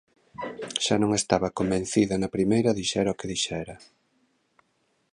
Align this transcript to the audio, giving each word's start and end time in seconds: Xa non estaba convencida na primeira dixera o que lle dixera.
Xa 0.85 0.95
non 0.99 1.11
estaba 1.19 1.55
convencida 1.59 2.15
na 2.17 2.33
primeira 2.35 2.77
dixera 2.79 3.13
o 3.13 3.17
que 3.17 3.27
lle 3.27 3.33
dixera. 3.33 3.75